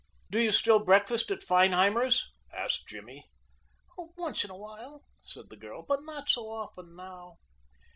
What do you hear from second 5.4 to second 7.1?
the girl, "but not so often